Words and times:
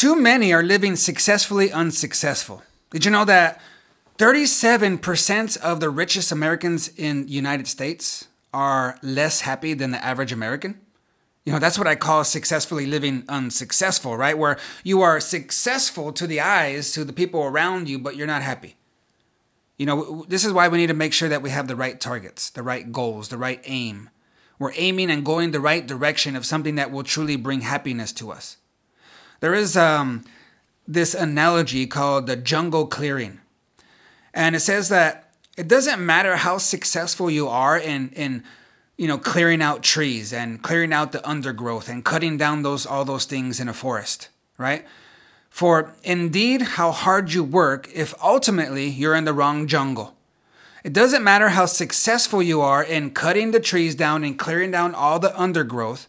Too 0.00 0.16
many 0.16 0.50
are 0.54 0.62
living 0.62 0.96
successfully 0.96 1.70
unsuccessful. 1.70 2.62
Did 2.88 3.04
you 3.04 3.10
know 3.10 3.26
that 3.26 3.60
37% 4.16 5.58
of 5.58 5.80
the 5.80 5.90
richest 5.90 6.32
Americans 6.32 6.88
in 6.96 7.28
United 7.28 7.68
States 7.68 8.26
are 8.54 8.98
less 9.02 9.42
happy 9.42 9.74
than 9.74 9.90
the 9.90 10.02
average 10.02 10.32
American? 10.32 10.80
You 11.44 11.52
know, 11.52 11.58
that's 11.58 11.76
what 11.76 11.86
I 11.86 11.96
call 11.96 12.24
successfully 12.24 12.86
living 12.86 13.24
unsuccessful, 13.28 14.16
right? 14.16 14.38
Where 14.38 14.56
you 14.84 15.02
are 15.02 15.20
successful 15.20 16.14
to 16.14 16.26
the 16.26 16.40
eyes, 16.40 16.92
to 16.92 17.04
the 17.04 17.12
people 17.12 17.42
around 17.42 17.86
you, 17.86 17.98
but 17.98 18.16
you're 18.16 18.26
not 18.26 18.40
happy. 18.40 18.76
You 19.76 19.84
know, 19.84 20.24
this 20.28 20.46
is 20.46 20.54
why 20.54 20.68
we 20.68 20.78
need 20.78 20.86
to 20.86 20.94
make 20.94 21.12
sure 21.12 21.28
that 21.28 21.42
we 21.42 21.50
have 21.50 21.68
the 21.68 21.76
right 21.76 22.00
targets, 22.00 22.48
the 22.48 22.62
right 22.62 22.90
goals, 22.90 23.28
the 23.28 23.36
right 23.36 23.60
aim. 23.66 24.08
We're 24.58 24.72
aiming 24.76 25.10
and 25.10 25.26
going 25.26 25.50
the 25.50 25.60
right 25.60 25.86
direction 25.86 26.36
of 26.36 26.46
something 26.46 26.76
that 26.76 26.90
will 26.90 27.04
truly 27.04 27.36
bring 27.36 27.60
happiness 27.60 28.12
to 28.14 28.32
us. 28.32 28.56
There 29.40 29.54
is 29.54 29.76
um, 29.76 30.24
this 30.86 31.14
analogy 31.14 31.86
called 31.86 32.26
the 32.26 32.36
jungle 32.36 32.86
clearing. 32.86 33.40
And 34.32 34.54
it 34.54 34.60
says 34.60 34.88
that 34.90 35.32
it 35.56 35.68
doesn't 35.68 36.04
matter 36.04 36.36
how 36.36 36.58
successful 36.58 37.30
you 37.30 37.48
are 37.48 37.76
in, 37.76 38.10
in 38.10 38.44
you 38.96 39.08
know, 39.08 39.18
clearing 39.18 39.62
out 39.62 39.82
trees 39.82 40.32
and 40.32 40.62
clearing 40.62 40.92
out 40.92 41.12
the 41.12 41.26
undergrowth 41.28 41.88
and 41.88 42.04
cutting 42.04 42.36
down 42.36 42.62
those 42.62 42.86
all 42.86 43.04
those 43.04 43.24
things 43.24 43.58
in 43.58 43.68
a 43.68 43.72
forest, 43.72 44.28
right? 44.58 44.84
For 45.48 45.94
indeed 46.04 46.62
how 46.62 46.92
hard 46.92 47.32
you 47.32 47.42
work 47.42 47.88
if 47.94 48.14
ultimately 48.22 48.88
you're 48.88 49.16
in 49.16 49.24
the 49.24 49.32
wrong 49.32 49.66
jungle. 49.66 50.14
It 50.84 50.92
doesn't 50.92 51.24
matter 51.24 51.50
how 51.50 51.66
successful 51.66 52.42
you 52.42 52.60
are 52.60 52.82
in 52.82 53.10
cutting 53.10 53.50
the 53.50 53.60
trees 53.60 53.94
down 53.94 54.22
and 54.22 54.38
clearing 54.38 54.70
down 54.70 54.94
all 54.94 55.18
the 55.18 55.38
undergrowth, 55.38 56.06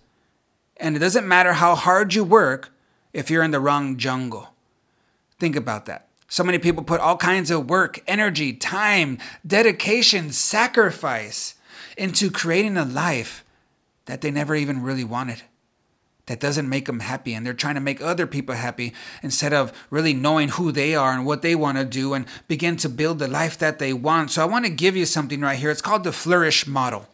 and 0.78 0.96
it 0.96 1.00
doesn't 1.00 1.28
matter 1.28 1.54
how 1.54 1.76
hard 1.76 2.14
you 2.14 2.24
work 2.24 2.72
if 3.14 3.30
you're 3.30 3.44
in 3.44 3.52
the 3.52 3.60
wrong 3.60 3.98
jungle. 3.98 4.50
Think 5.40 5.56
about 5.56 5.86
that. 5.88 6.08
So 6.28 6.44
many 6.44 6.60
people 6.60 6.84
put 6.84 7.02
all 7.02 7.18
kinds 7.18 7.52
of 7.52 7.70
work, 7.70 8.02
energy, 8.08 8.54
time, 8.54 9.18
dedication, 9.46 10.32
sacrifice 10.32 11.56
into 11.98 12.32
creating 12.32 12.78
a 12.78 12.86
life 12.86 13.44
that 14.06 14.22
they 14.22 14.32
never 14.32 14.56
even 14.56 14.82
really 14.82 15.04
wanted. 15.04 15.42
That 16.28 16.40
doesn't 16.40 16.70
make 16.70 16.86
them 16.86 17.02
happy, 17.02 17.34
and 17.34 17.46
they're 17.46 17.54
trying 17.54 17.76
to 17.76 17.82
make 17.82 18.00
other 18.00 18.28
people 18.28 18.56
happy 18.56 18.94
instead 19.22 19.52
of 19.52 19.74
really 19.90 20.14
knowing 20.14 20.50
who 20.50 20.72
they 20.72 20.96
are 20.96 21.12
and 21.12 21.26
what 21.26 21.42
they 21.42 21.56
want 21.56 21.78
to 21.78 21.84
do 21.84 22.14
and 22.14 22.26
begin 22.48 22.78
to 22.78 22.88
build 22.88 23.20
the 23.20 23.28
life 23.28 23.58
that 23.58 23.80
they 23.80 23.92
want. 23.92 24.32
So, 24.32 24.42
I 24.42 24.46
want 24.46 24.64
to 24.64 24.72
give 24.72 24.96
you 24.96 25.06
something 25.06 25.42
right 25.42 25.60
here. 25.60 25.72
It's 25.72 25.82
called 25.82 26.06
the 26.06 26.14
Flourish 26.14 26.66
Model 26.66 27.08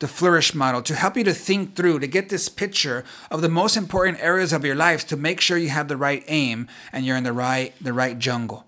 the 0.00 0.08
flourish 0.08 0.54
model 0.54 0.82
to 0.82 0.94
help 0.94 1.16
you 1.16 1.24
to 1.24 1.32
think 1.32 1.76
through 1.76 2.00
to 2.00 2.06
get 2.06 2.28
this 2.28 2.48
picture 2.48 3.04
of 3.30 3.42
the 3.42 3.48
most 3.48 3.76
important 3.76 4.18
areas 4.20 4.52
of 4.52 4.64
your 4.64 4.74
life 4.74 5.06
to 5.06 5.16
make 5.16 5.40
sure 5.40 5.56
you 5.56 5.68
have 5.68 5.88
the 5.88 5.96
right 5.96 6.24
aim 6.26 6.66
and 6.92 7.06
you're 7.06 7.16
in 7.16 7.24
the 7.24 7.32
right 7.32 7.72
the 7.80 7.92
right 7.92 8.18
jungle. 8.18 8.66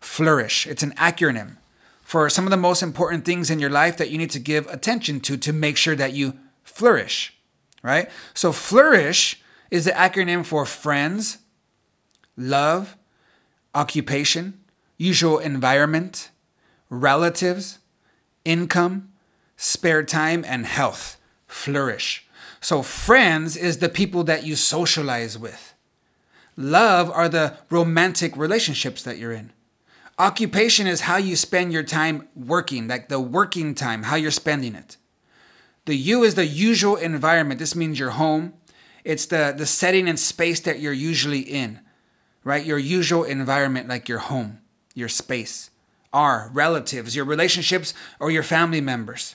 Flourish 0.00 0.66
it's 0.66 0.82
an 0.82 0.92
acronym 0.92 1.56
for 2.02 2.28
some 2.30 2.46
of 2.46 2.50
the 2.50 2.56
most 2.56 2.82
important 2.82 3.24
things 3.24 3.50
in 3.50 3.60
your 3.60 3.70
life 3.70 3.96
that 3.96 4.10
you 4.10 4.18
need 4.18 4.30
to 4.30 4.38
give 4.38 4.66
attention 4.68 5.20
to 5.20 5.36
to 5.36 5.52
make 5.52 5.76
sure 5.76 5.96
that 5.96 6.12
you 6.12 6.34
flourish 6.62 7.34
right? 7.82 8.08
So 8.32 8.52
flourish 8.52 9.40
is 9.70 9.84
the 9.84 9.90
acronym 9.90 10.44
for 10.44 10.64
friends 10.64 11.38
love 12.36 12.96
occupation 13.74 14.60
usual 14.96 15.38
environment 15.38 16.30
relatives 16.88 17.78
income 18.44 19.11
spare 19.56 20.02
time, 20.02 20.44
and 20.46 20.66
health 20.66 21.18
flourish. 21.46 22.26
So, 22.60 22.82
friends 22.82 23.56
is 23.56 23.78
the 23.78 23.88
people 23.88 24.24
that 24.24 24.44
you 24.44 24.56
socialize 24.56 25.38
with. 25.38 25.74
Love 26.56 27.10
are 27.10 27.28
the 27.28 27.56
romantic 27.70 28.36
relationships 28.36 29.02
that 29.02 29.18
you're 29.18 29.32
in. 29.32 29.52
Occupation 30.18 30.86
is 30.86 31.02
how 31.02 31.16
you 31.16 31.34
spend 31.34 31.72
your 31.72 31.82
time 31.82 32.28
working, 32.36 32.86
like 32.86 33.08
the 33.08 33.18
working 33.18 33.74
time, 33.74 34.04
how 34.04 34.16
you're 34.16 34.30
spending 34.30 34.74
it. 34.74 34.96
The 35.86 35.96
U 35.96 36.22
is 36.22 36.34
the 36.34 36.46
usual 36.46 36.96
environment. 36.96 37.58
This 37.58 37.74
means 37.74 37.98
your 37.98 38.10
home. 38.10 38.54
It's 39.04 39.26
the, 39.26 39.54
the 39.56 39.66
setting 39.66 40.08
and 40.08 40.18
space 40.18 40.60
that 40.60 40.78
you're 40.78 40.92
usually 40.92 41.40
in, 41.40 41.80
right? 42.44 42.64
Your 42.64 42.78
usual 42.78 43.24
environment, 43.24 43.88
like 43.88 44.08
your 44.08 44.18
home, 44.18 44.60
your 44.94 45.08
space. 45.08 45.70
R, 46.12 46.50
relatives, 46.52 47.16
your 47.16 47.24
relationships, 47.24 47.94
or 48.20 48.30
your 48.30 48.42
family 48.42 48.80
members. 48.80 49.34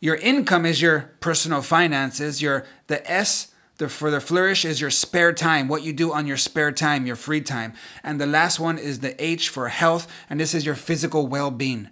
Your 0.00 0.16
income 0.16 0.64
is 0.64 0.80
your 0.80 1.10
personal 1.20 1.62
finances. 1.62 2.40
Your 2.40 2.64
the 2.86 3.08
S 3.10 3.52
the, 3.78 3.88
for 3.88 4.10
the 4.10 4.20
flourish 4.20 4.64
is 4.64 4.80
your 4.80 4.90
spare 4.90 5.32
time, 5.32 5.68
what 5.68 5.82
you 5.82 5.92
do 5.92 6.12
on 6.12 6.26
your 6.26 6.36
spare 6.36 6.72
time, 6.72 7.06
your 7.06 7.16
free 7.16 7.40
time. 7.40 7.72
And 8.02 8.20
the 8.20 8.26
last 8.26 8.60
one 8.60 8.76
is 8.76 8.98
the 8.98 9.20
H 9.24 9.48
for 9.48 9.68
health, 9.68 10.08
and 10.28 10.38
this 10.38 10.52
is 10.52 10.66
your 10.66 10.74
physical 10.74 11.26
well 11.26 11.50
being. 11.50 11.88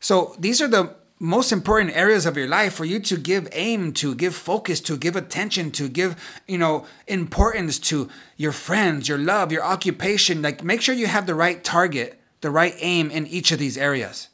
So 0.00 0.36
these 0.38 0.62
are 0.62 0.68
the 0.68 0.94
most 1.18 1.50
important 1.50 1.96
areas 1.96 2.26
of 2.26 2.36
your 2.36 2.46
life 2.46 2.74
for 2.74 2.84
you 2.84 3.00
to 3.00 3.16
give 3.16 3.48
aim 3.50 3.92
to, 3.94 4.14
give 4.14 4.36
focus 4.36 4.80
to, 4.82 4.96
give 4.96 5.16
attention 5.16 5.72
to, 5.72 5.88
give, 5.88 6.14
you 6.46 6.58
know, 6.58 6.86
importance 7.08 7.80
to 7.80 8.08
your 8.36 8.52
friends, 8.52 9.08
your 9.08 9.18
love, 9.18 9.50
your 9.50 9.64
occupation. 9.64 10.42
Like 10.42 10.62
make 10.62 10.80
sure 10.80 10.94
you 10.94 11.08
have 11.08 11.26
the 11.26 11.34
right 11.34 11.62
target, 11.64 12.20
the 12.40 12.50
right 12.50 12.74
aim 12.78 13.10
in 13.10 13.26
each 13.26 13.50
of 13.50 13.58
these 13.58 13.76
areas. 13.76 14.27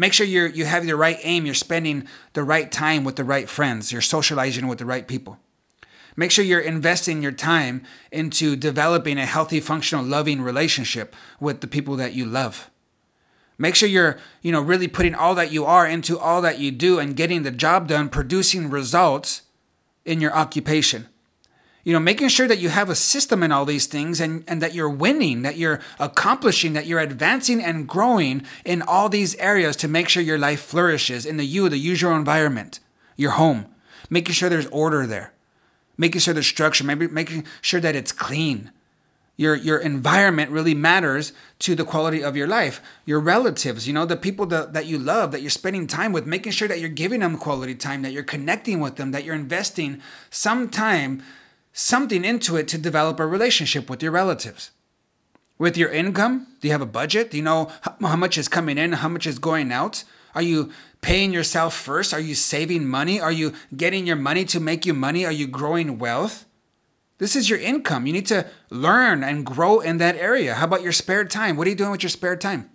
Make 0.00 0.12
sure 0.12 0.24
you're 0.24 0.46
you 0.46 0.64
have 0.64 0.86
the 0.86 0.94
right 0.94 1.18
aim, 1.22 1.44
you're 1.44 1.54
spending 1.54 2.06
the 2.32 2.44
right 2.44 2.70
time 2.70 3.02
with 3.02 3.16
the 3.16 3.24
right 3.24 3.48
friends, 3.48 3.92
you're 3.92 4.00
socializing 4.00 4.68
with 4.68 4.78
the 4.78 4.86
right 4.86 5.06
people. 5.06 5.38
Make 6.16 6.30
sure 6.30 6.44
you're 6.44 6.60
investing 6.60 7.20
your 7.20 7.32
time 7.32 7.82
into 8.12 8.54
developing 8.56 9.18
a 9.18 9.26
healthy, 9.26 9.60
functional, 9.60 10.04
loving 10.04 10.40
relationship 10.40 11.14
with 11.40 11.60
the 11.60 11.66
people 11.66 11.96
that 11.96 12.14
you 12.14 12.24
love. 12.24 12.70
Make 13.58 13.74
sure 13.74 13.88
you're, 13.88 14.18
you 14.40 14.52
know, 14.52 14.60
really 14.60 14.86
putting 14.86 15.16
all 15.16 15.34
that 15.34 15.50
you 15.50 15.64
are 15.64 15.86
into 15.86 16.16
all 16.16 16.42
that 16.42 16.60
you 16.60 16.70
do 16.70 17.00
and 17.00 17.16
getting 17.16 17.42
the 17.42 17.50
job 17.50 17.88
done, 17.88 18.08
producing 18.08 18.70
results 18.70 19.42
in 20.04 20.20
your 20.20 20.32
occupation 20.32 21.08
you 21.84 21.92
know, 21.92 22.00
making 22.00 22.28
sure 22.28 22.48
that 22.48 22.58
you 22.58 22.68
have 22.68 22.90
a 22.90 22.94
system 22.94 23.42
in 23.42 23.52
all 23.52 23.64
these 23.64 23.86
things 23.86 24.20
and, 24.20 24.44
and 24.46 24.60
that 24.60 24.74
you're 24.74 24.90
winning, 24.90 25.42
that 25.42 25.56
you're 25.56 25.80
accomplishing, 25.98 26.72
that 26.72 26.86
you're 26.86 27.00
advancing 27.00 27.62
and 27.62 27.88
growing 27.88 28.42
in 28.64 28.82
all 28.82 29.08
these 29.08 29.34
areas 29.36 29.76
to 29.76 29.88
make 29.88 30.08
sure 30.08 30.22
your 30.22 30.38
life 30.38 30.60
flourishes 30.60 31.24
in 31.24 31.36
the 31.36 31.46
you, 31.46 31.68
the 31.68 31.78
usual 31.78 32.14
environment, 32.14 32.80
your 33.16 33.32
home, 33.32 33.66
making 34.10 34.34
sure 34.34 34.48
there's 34.48 34.66
order 34.66 35.06
there, 35.06 35.32
making 35.96 36.20
sure 36.20 36.34
there's 36.34 36.46
structure, 36.46 36.84
maybe 36.84 37.06
making 37.08 37.46
sure 37.60 37.80
that 37.80 37.96
it's 37.96 38.12
clean. 38.12 38.72
Your, 39.36 39.54
your 39.54 39.78
environment 39.78 40.50
really 40.50 40.74
matters 40.74 41.32
to 41.60 41.76
the 41.76 41.84
quality 41.84 42.24
of 42.24 42.36
your 42.36 42.48
life. 42.48 42.82
Your 43.06 43.20
relatives, 43.20 43.86
you 43.86 43.94
know, 43.94 44.04
the 44.04 44.16
people 44.16 44.46
that, 44.46 44.72
that 44.72 44.86
you 44.86 44.98
love, 44.98 45.30
that 45.30 45.42
you're 45.42 45.50
spending 45.50 45.86
time 45.86 46.12
with, 46.12 46.26
making 46.26 46.50
sure 46.50 46.66
that 46.66 46.80
you're 46.80 46.88
giving 46.88 47.20
them 47.20 47.38
quality 47.38 47.76
time, 47.76 48.02
that 48.02 48.10
you're 48.10 48.24
connecting 48.24 48.80
with 48.80 48.96
them, 48.96 49.12
that 49.12 49.22
you're 49.22 49.36
investing 49.36 50.02
some 50.28 50.68
time 50.68 51.22
something 51.78 52.24
into 52.24 52.56
it 52.56 52.66
to 52.66 52.76
develop 52.76 53.20
a 53.20 53.26
relationship 53.26 53.88
with 53.88 54.02
your 54.02 54.10
relatives. 54.10 54.72
With 55.58 55.76
your 55.76 55.90
income, 55.90 56.48
do 56.60 56.66
you 56.66 56.72
have 56.72 56.80
a 56.80 56.86
budget? 56.86 57.30
Do 57.30 57.36
you 57.36 57.42
know 57.44 57.70
how 57.82 58.16
much 58.16 58.36
is 58.36 58.48
coming 58.48 58.78
in, 58.78 58.94
how 58.94 59.08
much 59.08 59.28
is 59.28 59.38
going 59.38 59.70
out? 59.70 60.02
Are 60.34 60.42
you 60.42 60.72
paying 61.02 61.32
yourself 61.32 61.74
first? 61.74 62.12
Are 62.12 62.20
you 62.20 62.34
saving 62.34 62.84
money? 62.88 63.20
Are 63.20 63.30
you 63.30 63.52
getting 63.76 64.08
your 64.08 64.16
money 64.16 64.44
to 64.46 64.58
make 64.58 64.86
you 64.86 64.92
money? 64.92 65.24
Are 65.24 65.32
you 65.32 65.46
growing 65.46 66.00
wealth? 66.00 66.46
This 67.18 67.36
is 67.36 67.48
your 67.48 67.60
income. 67.60 68.08
You 68.08 68.12
need 68.12 68.26
to 68.26 68.46
learn 68.70 69.22
and 69.22 69.46
grow 69.46 69.78
in 69.78 69.98
that 69.98 70.16
area. 70.16 70.54
How 70.54 70.64
about 70.64 70.82
your 70.82 70.92
spare 70.92 71.24
time? 71.24 71.56
What 71.56 71.68
are 71.68 71.70
you 71.70 71.76
doing 71.76 71.92
with 71.92 72.02
your 72.02 72.10
spare 72.10 72.36
time? 72.36 72.70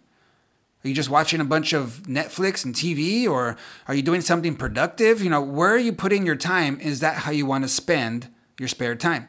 Are 0.84 0.88
you 0.88 0.96
just 0.96 1.10
watching 1.10 1.42
a 1.42 1.46
bunch 1.46 1.74
of 1.74 2.04
Netflix 2.08 2.64
and 2.64 2.74
TV 2.74 3.28
or 3.28 3.58
are 3.86 3.96
you 3.96 4.02
doing 4.02 4.22
something 4.22 4.56
productive? 4.56 5.22
You 5.22 5.30
know, 5.30 5.42
where 5.42 5.72
are 5.72 5.78
you 5.78 5.92
putting 5.92 6.26
your 6.26 6.38
time? 6.38 6.80
Is 6.80 7.02
that 7.02 7.18
how 7.18 7.32
you 7.32 7.46
want 7.46 7.66
to 7.66 7.70
spend 7.70 8.30
your 8.60 8.70
spare 8.70 8.96
time. 8.96 9.28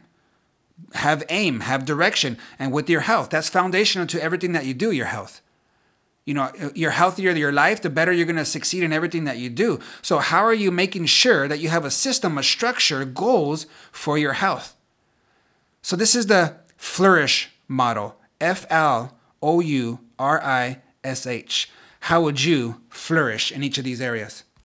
Have 0.94 1.22
aim, 1.28 1.60
have 1.60 1.84
direction, 1.84 2.36
and 2.58 2.72
with 2.72 2.90
your 2.90 3.02
health, 3.02 3.30
that's 3.30 3.48
foundational 3.48 4.06
to 4.08 4.22
everything 4.22 4.52
that 4.52 4.66
you 4.66 4.74
do, 4.74 4.90
your 4.90 5.06
health. 5.06 5.40
You 6.24 6.34
know, 6.34 6.50
you're 6.74 6.90
healthier 6.90 7.32
your 7.32 7.52
life, 7.52 7.82
the 7.82 7.90
better 7.90 8.10
you're 8.10 8.24
going 8.24 8.36
to 8.36 8.46
succeed 8.46 8.82
in 8.82 8.92
everything 8.92 9.24
that 9.24 9.36
you 9.36 9.50
do. 9.50 9.78
So, 10.00 10.18
how 10.18 10.42
are 10.42 10.54
you 10.54 10.70
making 10.70 11.06
sure 11.06 11.46
that 11.48 11.60
you 11.60 11.68
have 11.68 11.84
a 11.84 11.90
system, 11.90 12.38
a 12.38 12.42
structure, 12.42 13.04
goals 13.04 13.66
for 13.92 14.16
your 14.16 14.32
health? 14.32 14.74
So, 15.82 15.96
this 15.96 16.14
is 16.14 16.26
the 16.26 16.56
flourish 16.78 17.50
model 17.68 18.16
F 18.40 18.66
L 18.70 19.16
O 19.42 19.60
U 19.60 20.00
R 20.18 20.42
I 20.42 20.80
S 21.04 21.26
H. 21.26 21.70
How 22.00 22.22
would 22.22 22.42
you 22.42 22.80
flourish 22.88 23.52
in 23.52 23.62
each 23.62 23.76
of 23.76 23.84
these 23.84 24.00
areas? 24.00 24.44